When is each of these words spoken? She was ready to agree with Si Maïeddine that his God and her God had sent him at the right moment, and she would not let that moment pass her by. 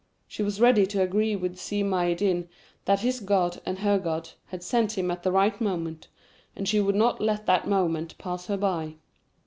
She 0.27 0.41
was 0.41 0.59
ready 0.59 0.87
to 0.87 1.01
agree 1.03 1.35
with 1.35 1.57
Si 1.59 1.83
Maïeddine 1.83 2.47
that 2.85 3.01
his 3.01 3.19
God 3.19 3.61
and 3.67 3.77
her 3.77 3.99
God 3.99 4.29
had 4.47 4.63
sent 4.63 4.97
him 4.97 5.11
at 5.11 5.21
the 5.21 5.31
right 5.31 5.61
moment, 5.61 6.07
and 6.55 6.67
she 6.67 6.79
would 6.81 6.95
not 6.95 7.21
let 7.21 7.45
that 7.45 7.67
moment 7.67 8.17
pass 8.17 8.47
her 8.47 8.57
by. 8.57 8.95